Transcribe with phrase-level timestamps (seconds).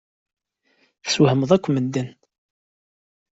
[1.03, 2.09] Teswehmemt akk medden.